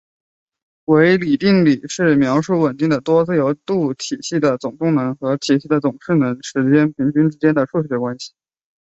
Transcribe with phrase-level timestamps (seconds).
[0.85, 8.31] 维里定理是描述稳定的多自由度体系的总动能和体系的总势能时间平均之间的数学关系。